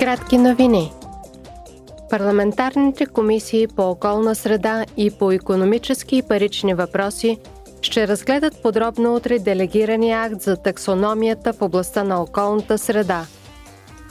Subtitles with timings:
[0.00, 0.92] Кратки новини.
[2.10, 7.38] Парламентарните комисии по околна среда и по економически и парични въпроси
[7.82, 13.26] ще разгледат подробно утре делегирания акт за таксономията в областта на околната среда.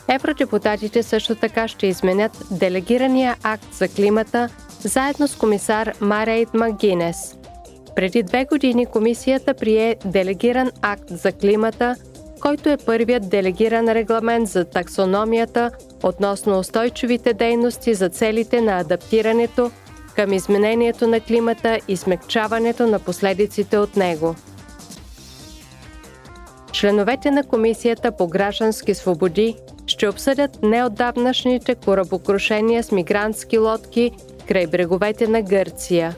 [0.07, 4.49] Евродепутатите също така ще изменят делегирания акт за климата
[4.79, 7.37] заедно с комисар Марейд Магинес.
[7.95, 11.95] Преди две години комисията прие делегиран акт за климата–
[12.41, 15.71] който е първият делегиран регламент за таксономията
[16.03, 19.71] относно устойчивите дейности за целите на адаптирането
[20.15, 24.35] към изменението на климата и смягчаването на последиците от него.
[26.71, 29.55] Членовете на Комисията по граждански свободи
[29.87, 34.11] ще обсъдят неотдавнашните корабокрушения с мигрантски лодки
[34.47, 36.15] край бреговете на Гърция.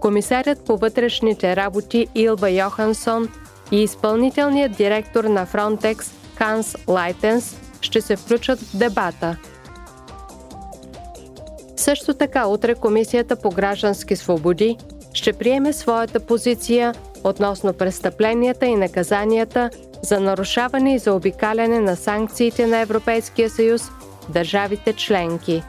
[0.00, 3.28] Комисарят по вътрешните работи Илва Йохансон–
[3.70, 9.36] и изпълнителният директор на Frontex Ханс Лайтенс ще се включат в дебата.
[11.76, 14.76] Също така утре Комисията по граждански свободи
[15.14, 19.70] ще приеме своята позиция относно престъпленията и наказанията
[20.02, 23.82] за нарушаване и за обикаляне на санкциите на Европейския съюз
[24.28, 25.62] в държавите членки.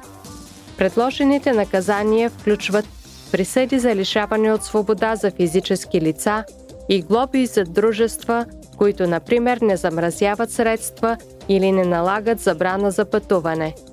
[0.78, 2.86] Предложените наказания включват
[3.32, 6.44] присъди за лишаване от свобода за физически лица–
[6.90, 8.46] и глоби за дружества,
[8.78, 11.18] които, например, не замразяват средства
[11.50, 13.76] или не налагат забрана за пътуване–